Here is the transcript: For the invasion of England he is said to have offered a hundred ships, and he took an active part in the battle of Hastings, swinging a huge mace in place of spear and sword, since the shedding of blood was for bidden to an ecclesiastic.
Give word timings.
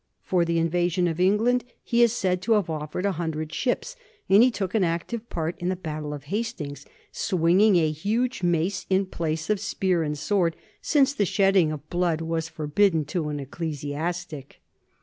For 0.23 0.45
the 0.45 0.57
invasion 0.57 1.07
of 1.07 1.19
England 1.19 1.63
he 1.83 2.01
is 2.01 2.11
said 2.11 2.41
to 2.41 2.53
have 2.53 2.71
offered 2.71 3.05
a 3.05 3.11
hundred 3.11 3.53
ships, 3.53 3.95
and 4.27 4.41
he 4.41 4.49
took 4.49 4.73
an 4.73 4.83
active 4.83 5.29
part 5.29 5.55
in 5.61 5.69
the 5.69 5.75
battle 5.75 6.11
of 6.11 6.23
Hastings, 6.23 6.87
swinging 7.11 7.75
a 7.75 7.91
huge 7.91 8.41
mace 8.41 8.87
in 8.89 9.05
place 9.05 9.47
of 9.51 9.59
spear 9.59 10.01
and 10.01 10.17
sword, 10.17 10.55
since 10.81 11.13
the 11.13 11.23
shedding 11.23 11.71
of 11.71 11.87
blood 11.91 12.19
was 12.21 12.49
for 12.49 12.65
bidden 12.65 13.05
to 13.13 13.29
an 13.29 13.39
ecclesiastic. 13.39 14.63